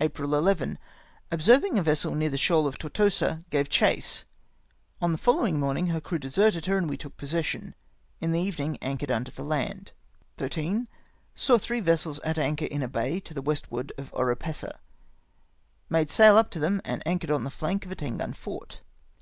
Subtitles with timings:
[0.00, 0.78] "April 11.—
[1.30, 4.24] Observing a vessel near the shoal of Tortosa, gave chase;
[5.02, 7.12] On the following morning her crew deserted her, 108 CRUISE OFF BAECELOXA.
[7.12, 7.16] and we took
[7.54, 7.74] possession.
[8.22, 9.92] In the evening anchored under the land.
[10.38, 10.88] "13.—
[11.34, 14.80] Saw three vessels at anchor in a bay to the west ward of Oropesa.
[15.90, 18.80] Made sail up to them and anchored on the flank of a ten gun fort.